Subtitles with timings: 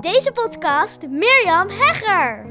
[0.00, 2.46] Deze podcast Mirjam Hegger.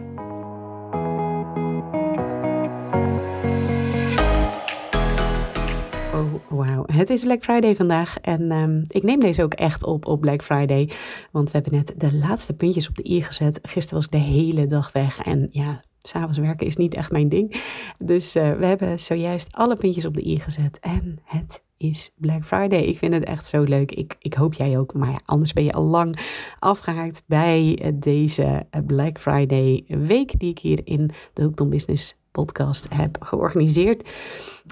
[6.13, 6.83] Oh, wauw.
[6.85, 10.43] Het is Black Friday vandaag en ehm, ik neem deze ook echt op op Black
[10.43, 10.91] Friday.
[11.31, 13.59] Want we hebben net de laatste puntjes op de i gezet.
[13.61, 17.29] Gisteren was ik de hele dag weg en ja, s'avonds werken is niet echt mijn
[17.29, 17.61] ding.
[17.99, 22.45] Dus uh, we hebben zojuist alle puntjes op de i gezet en het is Black
[22.45, 22.79] Friday.
[22.79, 23.91] Ik vind het echt zo leuk.
[23.91, 24.93] Ik, ik hoop jij ook.
[24.93, 26.19] Maar ja, anders ben je al lang
[26.59, 33.17] afgehaakt bij deze Black Friday week die ik hier in de Hooked Business podcast heb
[33.19, 34.09] georganiseerd.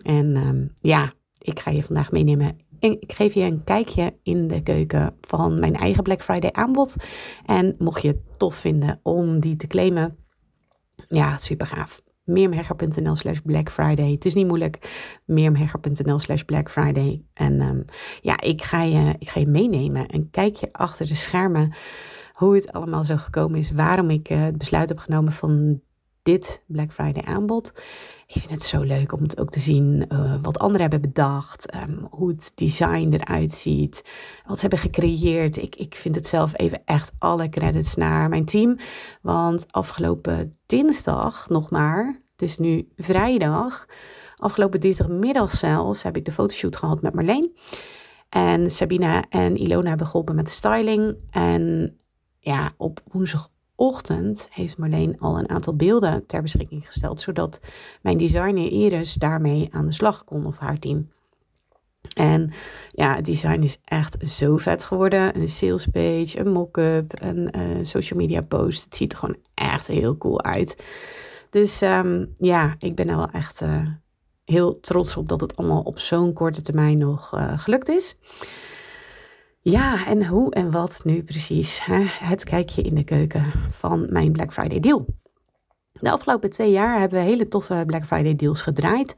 [0.04, 2.58] En um, ja, ik ga je vandaag meenemen.
[2.80, 6.96] En ik geef je een kijkje in de keuken van mijn eigen Black Friday aanbod.
[7.46, 10.18] En mocht je het tof vinden om die te claimen,
[11.08, 12.02] ja, super gaaf.
[12.26, 14.12] Meermhegger.nl slash Black Friday.
[14.12, 14.80] Het is niet moeilijk.
[15.26, 17.24] Meermhegger.nl slash Black Friday.
[17.34, 17.86] En um,
[18.22, 20.14] ja, ik ga, je, ik ga je meenemen.
[20.14, 21.74] Een kijkje achter de schermen.
[22.34, 23.72] Hoe het allemaal zo gekomen is.
[23.72, 25.82] Waarom ik uh, het besluit heb genomen van
[26.26, 27.72] dit Black Friday aanbod.
[28.28, 31.76] Ik vind het zo leuk om het ook te zien uh, wat anderen hebben bedacht,
[31.76, 34.02] um, hoe het design eruit ziet,
[34.46, 35.58] wat ze hebben gecreëerd.
[35.58, 38.78] Ik, ik vind het zelf even echt alle credits naar mijn team.
[39.22, 43.86] Want afgelopen dinsdag nog maar, het is nu vrijdag,
[44.36, 47.56] afgelopen dinsdagmiddag zelfs heb ik de fotoshoot gehad met Marleen.
[48.30, 51.16] En Sabina en Ilona hebben geholpen met de styling.
[51.30, 51.96] En
[52.40, 57.60] ja, op woensdag ochtend heeft Marleen al een aantal beelden ter beschikking gesteld, zodat
[58.02, 61.14] mijn designer Iris daarmee aan de slag kon of haar team.
[62.16, 62.52] En
[62.90, 65.38] ja, het design is echt zo vet geworden.
[65.38, 68.84] Een sales page, een mock-up, een uh, social media post.
[68.84, 70.84] Het ziet er gewoon echt heel cool uit.
[71.50, 73.88] Dus um, ja, ik ben er wel echt uh,
[74.46, 78.16] heel trots op dat het allemaal op zo'n korte termijn nog uh, gelukt is.
[79.68, 81.86] Ja, en hoe en wat nu precies?
[81.86, 82.04] Hè?
[82.08, 85.06] Het kijkje in de keuken van mijn Black Friday deal.
[85.92, 89.16] De afgelopen twee jaar hebben we hele toffe Black Friday deals gedraaid.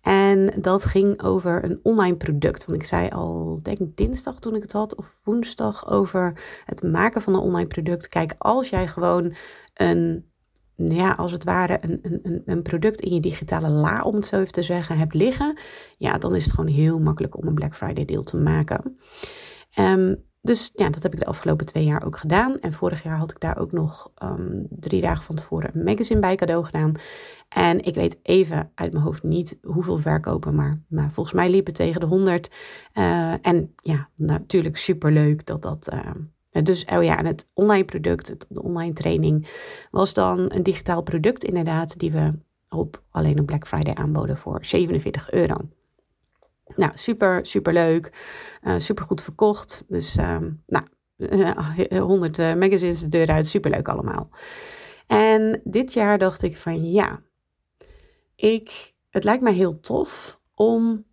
[0.00, 2.66] En dat ging over een online product.
[2.66, 7.22] Want ik zei al, denk dinsdag toen ik het had, of woensdag over het maken
[7.22, 8.08] van een online product.
[8.08, 9.34] Kijk, als jij gewoon
[9.74, 10.30] een,
[10.74, 14.36] ja, als het ware een, een, een product in je digitale la, om het zo
[14.36, 15.58] even te zeggen, hebt liggen.
[15.98, 18.98] Ja, dan is het gewoon heel makkelijk om een Black Friday deal te maken.
[19.78, 22.58] Um, dus ja, dat heb ik de afgelopen twee jaar ook gedaan.
[22.60, 26.20] En vorig jaar had ik daar ook nog um, drie dagen van tevoren een magazine
[26.20, 26.92] bij cadeau gedaan.
[27.48, 31.66] En ik weet even uit mijn hoofd niet hoeveel verkopen, maar, maar volgens mij liep
[31.66, 32.50] het tegen de 100.
[32.94, 35.88] Uh, en ja, natuurlijk superleuk dat dat.
[35.92, 39.48] Uh, dus oh ja, en het online product, de online training,
[39.90, 42.32] was dan een digitaal product inderdaad, die we
[42.68, 45.56] op alleen op Black Friday aanboden voor 47 euro.
[46.74, 48.12] Nou, super, super leuk.
[48.62, 49.84] Uh, super goed verkocht.
[49.88, 50.84] Dus, uh, nou,
[51.88, 53.46] uh, 100 magazines de deur uit.
[53.46, 54.30] Super leuk allemaal.
[55.06, 57.22] En dit jaar dacht ik van ja,
[58.36, 61.04] ik, het lijkt mij heel tof om.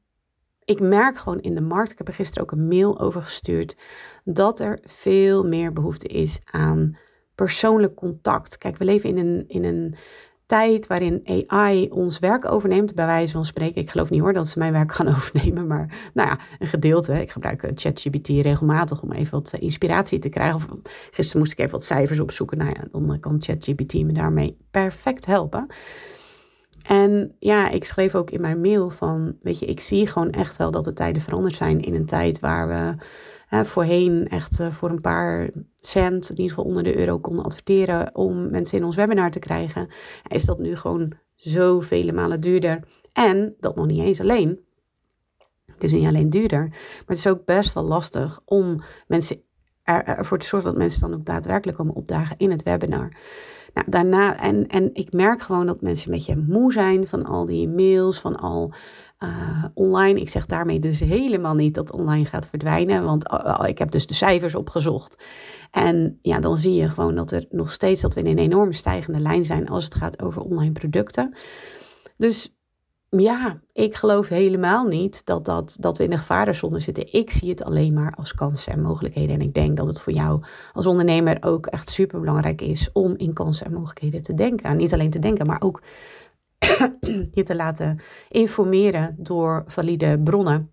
[0.65, 3.77] Ik merk gewoon in de markt, ik heb er gisteren ook een mail over gestuurd,
[4.23, 6.97] dat er veel meer behoefte is aan
[7.35, 8.57] persoonlijk contact.
[8.57, 9.95] Kijk, we leven in een, in een
[10.53, 13.81] tijd waarin AI ons werk overneemt, bij wijze van spreken.
[13.81, 17.21] Ik geloof niet hoor dat ze mijn werk gaan overnemen, maar nou ja, een gedeelte.
[17.21, 20.55] Ik gebruik ChatGPT regelmatig om even wat inspiratie te krijgen.
[20.55, 20.65] Of,
[21.11, 22.57] gisteren moest ik even wat cijfers opzoeken.
[22.57, 25.65] Nou ja, dan kan ChatGPT me daarmee perfect helpen.
[26.83, 30.57] En ja, ik schreef ook in mijn mail van, weet je, ik zie gewoon echt
[30.57, 32.95] wel dat de tijden veranderd zijn in een tijd waar we
[33.61, 38.15] voorheen echt uh, voor een paar cent, in ieder geval onder de euro, konden adverteren
[38.15, 39.87] om mensen in ons webinar te krijgen,
[40.27, 42.79] is dat nu gewoon zoveel malen duurder.
[43.13, 44.65] En dat nog niet eens alleen.
[45.73, 49.41] Het is niet alleen duurder, maar het is ook best wel lastig om mensen
[49.83, 53.11] er, ervoor te zorgen dat mensen dan ook daadwerkelijk komen opdagen in het webinar.
[53.73, 57.45] Nou, daarna, en, en ik merk gewoon dat mensen een beetje moe zijn van al
[57.45, 58.73] die mails, van al
[59.23, 60.19] uh, online.
[60.19, 64.07] Ik zeg daarmee dus helemaal niet dat online gaat verdwijnen, want uh, ik heb dus
[64.07, 65.23] de cijfers opgezocht.
[65.71, 68.71] En ja, dan zie je gewoon dat er nog steeds dat we in een enorm
[68.71, 71.33] stijgende lijn zijn als het gaat over online producten.
[72.17, 72.55] Dus
[73.09, 77.13] ja, ik geloof helemaal niet dat, dat, dat we in de gevarenzone zitten.
[77.13, 79.35] Ik zie het alleen maar als kansen en mogelijkheden.
[79.35, 80.43] En ik denk dat het voor jou
[80.73, 84.69] als ondernemer ook echt super belangrijk is om in kansen en mogelijkheden te denken.
[84.69, 85.81] En niet alleen te denken, maar ook
[87.31, 87.99] je te laten
[88.29, 90.71] informeren door valide bronnen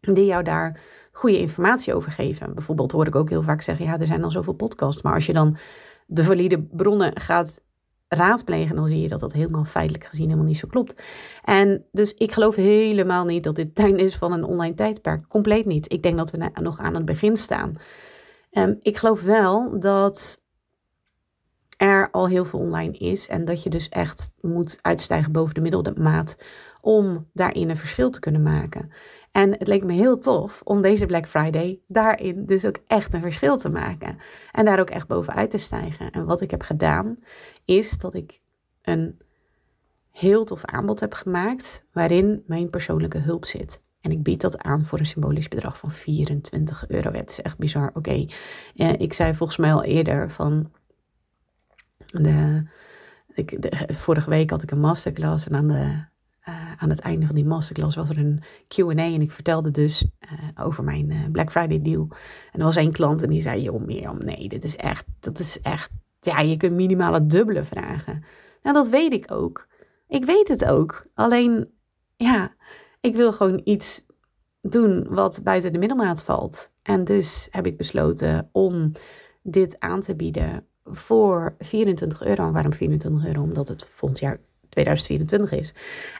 [0.00, 0.80] die jou daar
[1.12, 2.54] goede informatie over geven.
[2.54, 5.26] Bijvoorbeeld hoor ik ook heel vaak zeggen, ja, er zijn al zoveel podcasts, maar als
[5.26, 5.56] je dan
[6.06, 7.60] de valide bronnen gaat
[8.08, 11.02] raadplegen, dan zie je dat dat helemaal feitelijk gezien helemaal niet zo klopt.
[11.44, 15.28] En dus ik geloof helemaal niet dat dit tuin is van een online tijdperk.
[15.28, 15.92] Compleet niet.
[15.92, 17.76] Ik denk dat we nog aan het begin staan.
[18.52, 20.42] Um, ik geloof wel dat
[21.80, 25.60] er al heel veel online is en dat je dus echt moet uitstijgen boven de
[25.60, 26.36] middelde maat
[26.80, 28.90] om daarin een verschil te kunnen maken.
[29.30, 33.20] En het leek me heel tof om deze Black Friday daarin dus ook echt een
[33.20, 34.18] verschil te maken.
[34.52, 36.10] En daar ook echt bovenuit te stijgen.
[36.10, 37.16] En wat ik heb gedaan,
[37.64, 38.40] is dat ik
[38.82, 39.18] een
[40.10, 43.82] heel tof aanbod heb gemaakt waarin mijn persoonlijke hulp zit.
[44.00, 47.12] En ik bied dat aan voor een symbolisch bedrag van 24 euro.
[47.12, 47.90] Het is echt bizar.
[47.94, 48.26] Oké,
[48.98, 50.70] ik zei volgens mij al eerder van
[53.88, 56.08] vorige week had ik een masterclass en aan de
[56.48, 58.90] uh, aan het einde van die masterclass was er een QA.
[58.90, 62.08] En ik vertelde dus uh, over mijn uh, Black Friday deal.
[62.52, 65.38] En er was één klant en die zei: Joh, Mirjam, nee, dit is echt, dat
[65.38, 65.90] is echt.
[66.20, 68.24] Ja, je kunt minimaal het dubbele vragen.
[68.62, 69.68] Nou, dat weet ik ook.
[70.08, 71.06] Ik weet het ook.
[71.14, 71.70] Alleen,
[72.16, 72.54] ja,
[73.00, 74.06] ik wil gewoon iets
[74.60, 76.72] doen wat buiten de middelmaat valt.
[76.82, 78.92] En dus heb ik besloten om
[79.42, 82.46] dit aan te bieden voor 24 euro.
[82.46, 83.42] En waarom 24 euro?
[83.42, 84.38] Omdat het volgend jaar
[84.68, 85.74] 2024 is.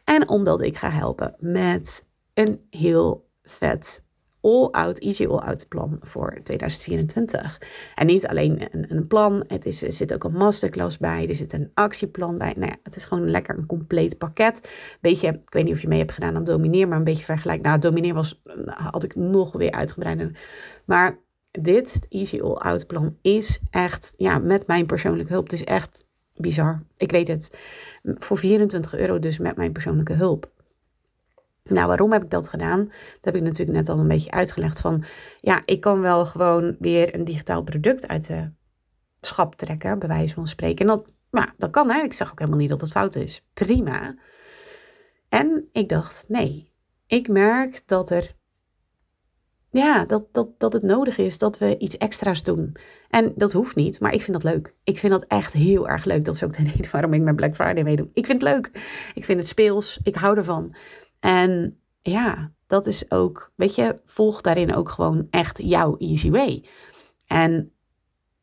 [0.05, 4.02] En omdat ik ga helpen met een heel vet
[4.43, 7.61] all-out, easy all-out plan voor 2024.
[7.94, 11.52] En niet alleen een, plan, het is, er zit ook een masterclass bij, er zit
[11.52, 12.52] een actieplan bij.
[12.56, 14.70] Nou ja, het is gewoon lekker een compleet pakket.
[15.00, 17.62] Beetje, ik weet niet of je mee hebt gedaan aan Domineer, maar een beetje vergelijk.
[17.62, 20.38] Nou, Domineer was, had ik nog weer uitgebreider.
[20.84, 21.19] Maar
[21.50, 25.44] dit Easy All Out plan is echt, ja, met mijn persoonlijke hulp.
[25.44, 26.05] Het is echt
[26.37, 26.82] bizar.
[26.97, 27.58] Ik weet het.
[28.02, 30.50] Voor 24 euro dus met mijn persoonlijke hulp.
[31.62, 32.85] Nou, waarom heb ik dat gedaan?
[32.85, 34.81] Dat heb ik natuurlijk net al een beetje uitgelegd.
[34.81, 35.05] Van
[35.37, 38.50] ja, ik kan wel gewoon weer een digitaal product uit de
[39.20, 40.79] schap trekken, bij wijze van spreken.
[40.79, 42.03] En dat, nou, dat kan, hè.
[42.03, 43.43] Ik zeg ook helemaal niet dat het fout is.
[43.55, 44.14] Prima.
[45.29, 46.73] En ik dacht, nee,
[47.06, 48.35] ik merk dat er
[49.70, 52.76] ja, dat, dat, dat het nodig is dat we iets extra's doen.
[53.08, 54.75] En dat hoeft niet, maar ik vind dat leuk.
[54.84, 56.25] Ik vind dat echt heel erg leuk.
[56.25, 58.08] Dat is ook de reden waarom ik met Black Friday meedoe.
[58.14, 58.70] Ik vind het leuk.
[59.14, 59.99] Ik vind het speels.
[60.02, 60.75] Ik hou ervan.
[61.20, 66.64] En ja, dat is ook, weet je, volg daarin ook gewoon echt jouw easy way.
[67.26, 67.72] En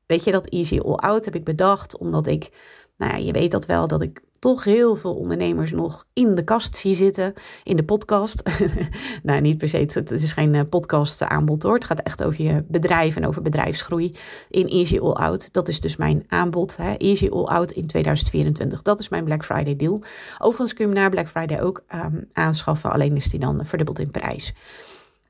[0.05, 2.49] weet je, dat easy all out heb ik bedacht omdat ik,
[2.97, 6.43] nou ja, je weet dat wel, dat ik toch heel veel ondernemers nog in de
[6.43, 7.33] kast zie zitten,
[7.63, 8.49] in de podcast.
[9.23, 11.73] nou, niet per se, het, is geen eh, podcast aanbod hoor.
[11.73, 14.15] Het gaat echt over je bedrijf en over bedrijfsgroei
[14.49, 15.53] in Easy All Out.
[15.53, 16.93] Dat is dus mijn aanbod, hè?
[16.93, 18.81] Easy All Out in 2024.
[18.81, 20.01] Dat is mijn Black Friday deal.
[20.37, 23.99] Overigens kun je hem na Black Friday ook um, aanschaffen, alleen is die dan verdubbeld
[23.99, 24.53] in prijs.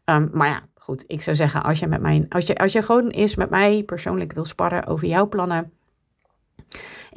[0.06, 2.82] Um, maar ja, goed, ik zou zeggen, als je, met mijn, als, je, als je
[2.82, 5.72] gewoon eens met mij persoonlijk wil sparren over jouw plannen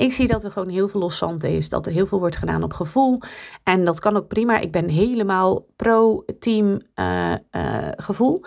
[0.00, 1.68] ik zie dat er gewoon heel veel loszand is.
[1.68, 3.20] Dat er heel veel wordt gedaan op gevoel.
[3.62, 4.58] En dat kan ook prima.
[4.58, 8.44] Ik ben helemaal pro-team uh, uh, gevoel.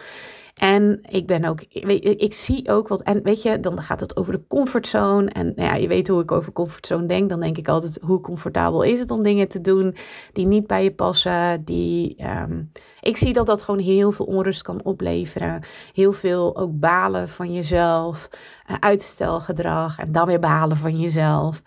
[0.53, 1.61] En ik ben ook,
[1.99, 5.29] ik zie ook wat, en weet je, dan gaat het over de comfortzone.
[5.29, 7.29] En nou ja, je weet hoe ik over comfortzone denk.
[7.29, 9.95] Dan denk ik altijd, hoe comfortabel is het om dingen te doen
[10.33, 11.63] die niet bij je passen?
[11.63, 12.71] Die, um,
[13.01, 15.63] ik zie dat dat gewoon heel veel onrust kan opleveren.
[15.93, 18.29] Heel veel ook balen van jezelf,
[18.69, 21.61] uh, uitstelgedrag en dan weer balen van jezelf.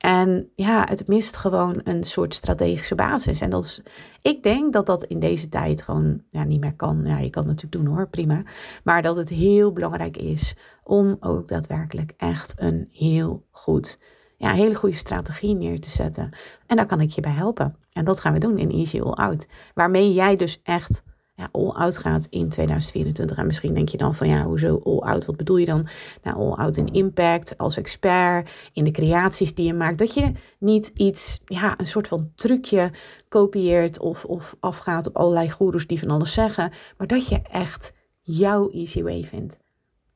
[0.00, 3.40] En ja, het mist gewoon een soort strategische basis.
[3.40, 3.82] En dat is,
[4.22, 7.02] ik denk dat dat in deze tijd gewoon ja, niet meer kan.
[7.04, 8.42] Ja, je kan het natuurlijk doen hoor, prima.
[8.84, 13.98] Maar dat het heel belangrijk is om ook daadwerkelijk echt een heel goed,
[14.36, 16.30] ja, hele goede strategie neer te zetten.
[16.66, 17.76] En daar kan ik je bij helpen.
[17.92, 19.46] En dat gaan we doen in Easy All Out.
[19.74, 21.02] Waarmee jij dus echt
[21.40, 23.36] ja, all-out gaat in 2024.
[23.38, 25.24] En misschien denk je dan van ja, hoezo all-out?
[25.24, 25.86] Wat bedoel je dan?
[26.22, 29.98] Nou, all-out in impact, als expert, in de creaties die je maakt.
[29.98, 32.90] Dat je niet iets, ja, een soort van trucje
[33.28, 36.72] kopieert of, of afgaat op allerlei goeroes die van alles zeggen.
[36.96, 39.58] Maar dat je echt jouw easy way vindt.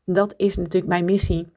[0.04, 1.52] Dat is natuurlijk mijn missie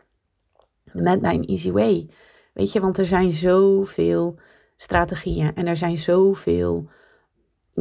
[0.92, 2.10] met mijn easy way.
[2.54, 4.40] Weet je, want er zijn zoveel
[4.76, 6.90] strategieën en er zijn zoveel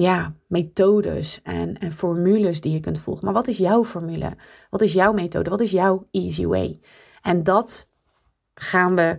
[0.00, 3.24] ja, methodes en, en formules die je kunt volgen.
[3.24, 4.36] Maar wat is jouw formule?
[4.70, 5.50] Wat is jouw methode?
[5.50, 6.80] Wat is jouw easy way?
[7.22, 7.88] En dat
[8.54, 9.18] gaan we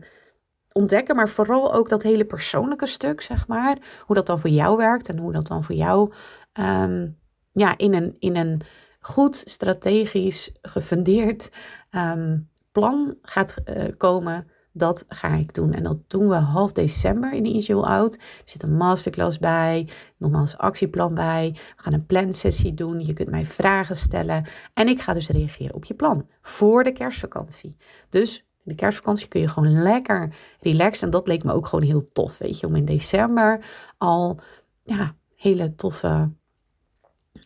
[0.71, 3.77] ontdekken, maar vooral ook dat hele persoonlijke stuk, zeg maar.
[4.05, 6.13] Hoe dat dan voor jou werkt en hoe dat dan voor jou
[6.53, 7.17] um,
[7.51, 8.61] ja, in, een, in een
[8.99, 11.51] goed strategisch gefundeerd
[11.91, 15.73] um, plan gaat uh, komen dat ga ik doen.
[15.73, 18.15] En dat doen we half december in de Easy Out.
[18.15, 21.51] Er zit een masterclass bij, nogmaals actieplan bij.
[21.53, 23.05] We gaan een plansessie doen.
[23.05, 24.45] Je kunt mij vragen stellen.
[24.73, 27.75] En ik ga dus reageren op je plan voor de kerstvakantie.
[28.09, 31.05] Dus in de kerstvakantie kun je gewoon lekker relaxen.
[31.05, 32.67] En dat leek me ook gewoon heel tof, weet je.
[32.67, 33.65] Om in december
[33.97, 34.39] al
[34.83, 36.31] ja, hele toffe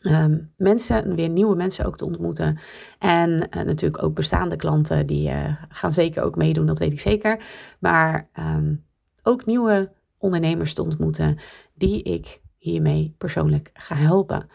[0.01, 2.57] ehm, mensen, weer nieuwe mensen ook te ontmoeten.
[2.99, 6.99] En eh, natuurlijk ook bestaande klanten, die uh, gaan zeker ook meedoen, dat weet ik
[6.99, 7.43] zeker.
[7.79, 8.75] Maar ehm,
[9.23, 11.37] ook nieuwe ondernemers te ontmoeten,
[11.73, 14.49] die ik hiermee persoonlijk ga helpen.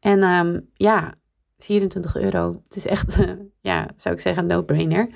[0.00, 1.14] En ehm, ja,
[1.58, 3.16] 24 euro, het is echt,
[3.60, 5.08] ja, zou ik zeggen, no-brainer.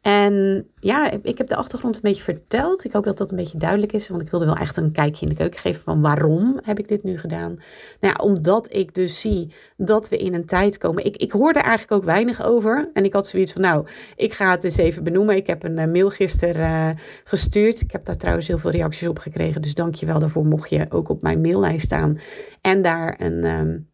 [0.00, 2.84] En ja, ik heb de achtergrond een beetje verteld.
[2.84, 5.22] Ik hoop dat dat een beetje duidelijk is, want ik wilde wel echt een kijkje
[5.22, 7.58] in de keuken geven van waarom heb ik dit nu gedaan.
[8.00, 11.04] Nou ja, omdat ik dus zie dat we in een tijd komen.
[11.04, 14.50] Ik, ik hoorde eigenlijk ook weinig over en ik had zoiets van nou, ik ga
[14.50, 15.36] het eens even benoemen.
[15.36, 17.80] Ik heb een uh, mail gisteren uh, gestuurd.
[17.80, 20.70] Ik heb daar trouwens heel veel reacties op gekregen, dus dank je wel daarvoor mocht
[20.70, 22.18] je ook op mijn maillijst staan
[22.60, 23.44] en daar een...
[23.44, 23.88] Um,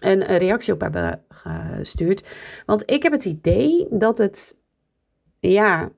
[0.00, 2.28] een reactie op hebben gestuurd.
[2.66, 4.54] Want ik heb het idee dat het
[5.40, 5.90] ja,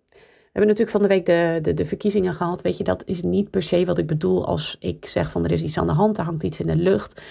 [0.53, 2.63] we hebben natuurlijk van de week de, de, de, verkiezingen gehad.
[2.63, 5.53] Weet je, dat is niet per se wat ik bedoel als ik zeg van er
[5.53, 7.23] is iets aan de hand, er hangt iets in de lucht.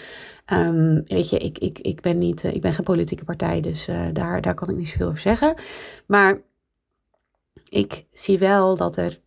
[0.53, 3.87] Um, weet je, ik, ik, ik, ben niet, eh, ik ben geen politieke partij, dus
[3.87, 5.53] uh, daar, daar kan ik niet zoveel over zeggen.
[6.05, 6.41] Maar
[7.69, 9.19] ik zie wel dat er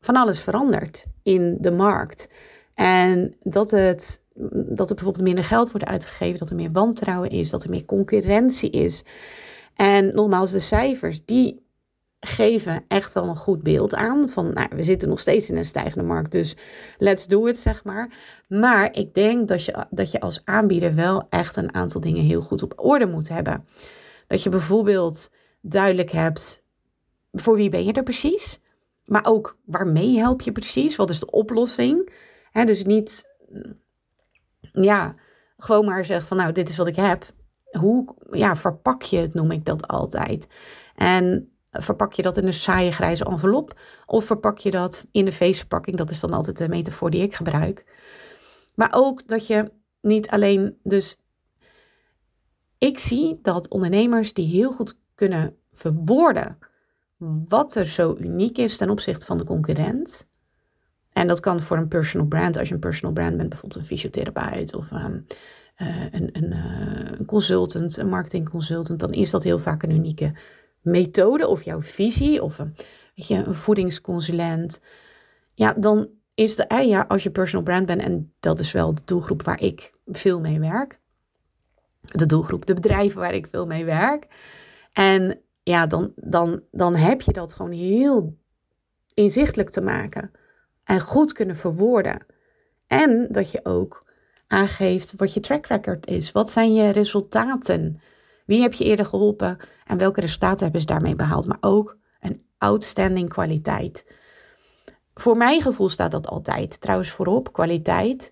[0.00, 2.28] van alles verandert in de markt.
[2.74, 7.50] En dat, het, dat er bijvoorbeeld minder geld wordt uitgegeven, dat er meer wantrouwen is,
[7.50, 9.04] dat er meer concurrentie is.
[9.74, 11.63] En nogmaals, de cijfers, die
[12.26, 14.28] geven echt wel een goed beeld aan.
[14.28, 16.56] Van nou, we zitten nog steeds in een stijgende markt, dus
[16.98, 18.12] let's do it, zeg maar.
[18.48, 22.40] Maar ik denk dat je, dat je als aanbieder wel echt een aantal dingen heel
[22.40, 23.66] goed op orde moet hebben.
[24.26, 26.62] Dat je bijvoorbeeld duidelijk hebt
[27.32, 28.60] voor wie ben je er precies,
[29.04, 32.12] maar ook waarmee help je precies, wat is de oplossing.
[32.50, 33.24] He, dus niet,
[34.72, 35.14] ja,
[35.56, 37.24] gewoon maar zeggen van nou, dit is wat ik heb.
[37.70, 40.46] Hoe ja, verpak je het, noem ik dat altijd.
[40.94, 45.32] En Verpak je dat in een saaie grijze envelop of verpak je dat in een
[45.32, 45.96] feestverpakking?
[45.96, 47.84] Dat is dan altijd de metafoor die ik gebruik.
[48.74, 51.22] Maar ook dat je niet alleen dus.
[52.78, 56.58] Ik zie dat ondernemers die heel goed kunnen verwoorden
[57.48, 60.28] wat er zo uniek is ten opzichte van de concurrent.
[61.12, 63.86] En dat kan voor een personal brand, als je een personal brand bent, bijvoorbeeld een
[63.86, 65.26] fysiotherapeut of um,
[65.76, 70.32] een, een, uh, een consultant, een marketing consultant, dan is dat heel vaak een unieke
[70.84, 72.74] methode of jouw visie of een,
[73.14, 74.80] weet je, een voedingsconsulent,
[75.54, 79.02] ja, dan is de, ja, als je personal brand bent, en dat is wel de
[79.04, 81.00] doelgroep waar ik veel mee werk,
[82.00, 84.26] de doelgroep, de bedrijven waar ik veel mee werk.
[84.92, 88.38] En ja, dan, dan, dan heb je dat gewoon heel
[89.14, 90.30] inzichtelijk te maken
[90.84, 92.26] en goed kunnen verwoorden.
[92.86, 94.04] En dat je ook
[94.46, 96.32] aangeeft wat je track record is.
[96.32, 98.00] Wat zijn je resultaten?
[98.44, 101.46] Wie heb je eerder geholpen en welke resultaten hebben ze daarmee behaald?
[101.46, 104.18] Maar ook een outstanding kwaliteit.
[105.14, 108.30] Voor mijn gevoel staat dat altijd trouwens voorop, kwaliteit.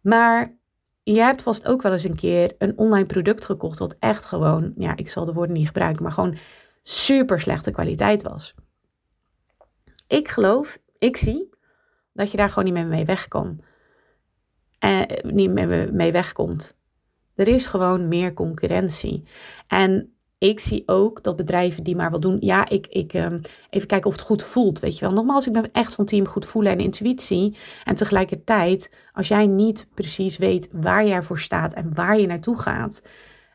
[0.00, 0.56] Maar
[1.02, 4.72] je hebt vast ook wel eens een keer een online product gekocht wat echt gewoon,
[4.76, 6.38] ja, ik zal de woorden niet gebruiken, maar gewoon
[6.82, 8.54] super slechte kwaliteit was.
[10.06, 11.48] Ik geloof, ik zie
[12.12, 13.60] dat je daar gewoon niet meer mee weg kan.
[14.78, 15.50] Eh, niet
[15.92, 16.76] mee wegkomt.
[17.34, 19.22] Er is gewoon meer concurrentie.
[19.66, 22.36] En ik zie ook dat bedrijven die maar wat doen.
[22.40, 24.80] Ja, ik, ik um, even kijken of het goed voelt.
[24.80, 25.14] Weet je wel.
[25.14, 27.56] Nogmaals, ik ben echt van team goed voelen en intuïtie.
[27.84, 32.58] En tegelijkertijd, als jij niet precies weet waar jij voor staat en waar je naartoe
[32.58, 33.02] gaat.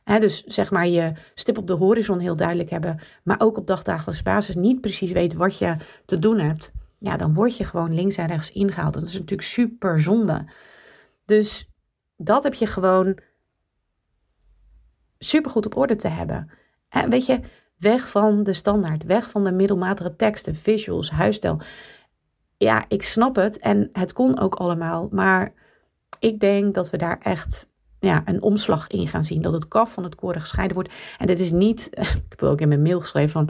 [0.04, 3.00] Hè, dus zeg maar je stip op de horizon heel duidelijk hebben.
[3.24, 6.72] Maar ook op dagdagelijks basis niet precies weet wat je te doen hebt.
[7.00, 8.94] Ja, dan word je gewoon links en rechts ingehaald.
[8.94, 10.46] En dat is natuurlijk super zonde.
[11.26, 11.70] Dus
[12.18, 13.20] dat heb je gewoon
[15.18, 16.50] supergoed op orde te hebben.
[16.90, 17.40] En weet je,
[17.78, 21.60] weg van de standaard, weg van de middelmatige teksten, visuals, huisstijl.
[22.58, 25.54] Ja, ik snap het en het kon ook allemaal, maar
[26.20, 27.70] ik denk dat we daar echt
[28.00, 29.42] ja, een omslag in gaan zien.
[29.42, 30.94] Dat het kaf van het koren gescheiden wordt.
[31.18, 31.90] En dit is niet,
[32.26, 33.50] ik heb ook in mijn mail geschreven van,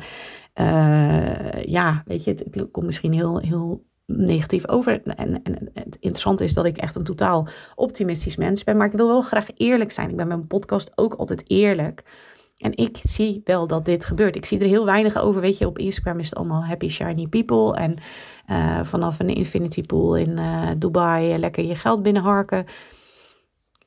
[0.65, 5.01] uh, ja, weet je, het, het komt misschien heel, heel negatief over.
[5.03, 8.77] En, en, het interessante is dat ik echt een totaal optimistisch mens ben.
[8.77, 10.09] Maar ik wil wel graag eerlijk zijn.
[10.09, 12.03] Ik ben met mijn podcast ook altijd eerlijk.
[12.57, 14.35] En ik zie wel dat dit gebeurt.
[14.35, 15.41] Ik zie er heel weinig over.
[15.41, 17.75] Weet je, op Instagram is het allemaal happy, shiny people.
[17.75, 17.95] En
[18.49, 22.65] uh, vanaf een infinity pool in uh, Dubai lekker je geld binnenharken.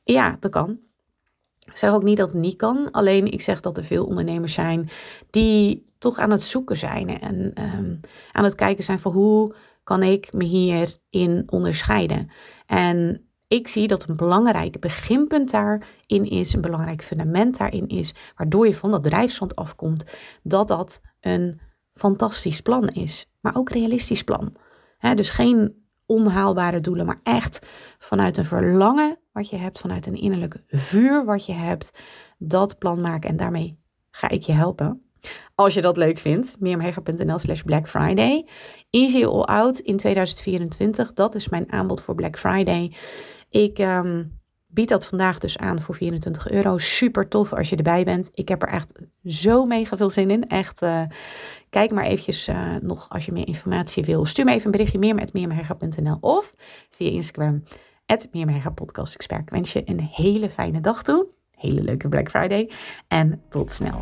[0.03, 0.79] Ja, dat kan.
[1.65, 2.91] Ik zeg ook niet dat het niet kan.
[2.91, 4.89] Alleen ik zeg dat er veel ondernemers zijn
[5.29, 7.19] die toch aan het zoeken zijn.
[7.19, 7.99] En um,
[8.31, 12.31] aan het kijken zijn van hoe kan ik me hierin onderscheiden.
[12.65, 18.67] En ik zie dat een belangrijk beginpunt daarin is, een belangrijk fundament daarin is, waardoor
[18.67, 20.03] je van dat drijfzand afkomt,
[20.43, 21.59] dat dat een
[21.93, 24.55] fantastisch plan is, maar ook realistisch plan.
[25.15, 30.63] dus geen onhaalbare doelen, maar echt vanuit een verlangen wat je hebt, vanuit een innerlijk
[30.67, 31.99] vuur wat je hebt,
[32.37, 33.79] dat plan maken en daarmee
[34.11, 35.10] ga ik je helpen.
[35.55, 38.47] Als je dat leuk vindt, meermheger.nl slash Black Friday.
[38.89, 42.93] Easy all out in 2024, dat is mijn aanbod voor Black Friday.
[43.49, 44.23] Ik ehm,
[44.67, 46.77] bied dat vandaag dus aan voor 24 euro.
[46.77, 48.29] Super tof als je erbij bent.
[48.33, 50.47] Ik heb er echt zo mega veel zin in.
[50.47, 51.03] Echt, uh,
[51.69, 54.25] kijk maar eventjes uh, nog als je meer informatie wil.
[54.25, 56.53] Stuur me even een berichtje meer met meermerga.nl of
[56.89, 57.63] via Instagram,
[58.31, 59.41] Meermerga Podcast Expert.
[59.41, 61.27] Ik wens je een hele fijne dag toe.
[61.51, 62.71] Hele leuke Black Friday
[63.07, 64.01] en tot snel.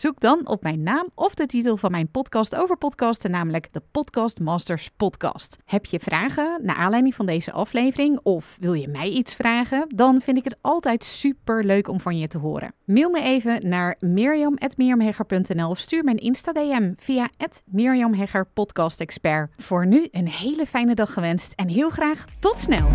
[0.00, 3.82] Zoek dan op mijn naam of de titel van mijn podcast over podcasten, namelijk de
[3.90, 5.56] Podcast Masters Podcast.
[5.64, 9.86] Heb je vragen naar aanleiding van deze aflevering of wil je mij iets vragen?
[9.94, 12.74] Dan vind ik het altijd super leuk om van je te horen.
[12.84, 17.30] Mail me even naar mirjam.mirjamhegger.nl of stuur mijn Insta-DM via
[17.64, 18.14] Mirjam
[18.54, 19.50] Podcast Expert.
[19.56, 22.88] Voor nu een hele fijne dag gewenst en heel graag tot snel!